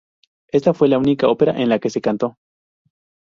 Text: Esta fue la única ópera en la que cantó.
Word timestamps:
Esta 0.51 0.73
fue 0.73 0.87
la 0.87 0.97
única 0.97 1.27
ópera 1.27 1.61
en 1.61 1.69
la 1.69 1.77
que 1.77 1.91
cantó. 2.01 2.39